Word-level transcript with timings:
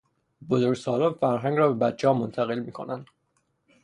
بزرگسالان 0.49 1.13
فرهنگ 1.13 1.57
را 1.57 1.73
به 1.73 1.85
بچهها 1.85 2.13
منتقل 2.13 2.59
میکنند. 2.59 3.05